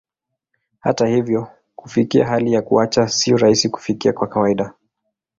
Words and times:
Hata 0.79 1.07
hivyo, 1.07 1.47
kufikia 1.75 2.27
hali 2.27 2.53
ya 2.53 2.61
kuacha 2.61 3.07
sio 3.07 3.37
rahisi 3.37 3.69
kufikia 3.69 4.13
kwa 4.13 4.27
kawaida. 4.27 4.73